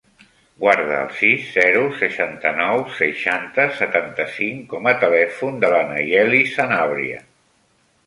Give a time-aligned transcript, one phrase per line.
[0.61, 7.27] Guarda el sis, zero, seixanta-nou, seixanta, setanta-cinc com a telèfon de la Nayeli Sanabria.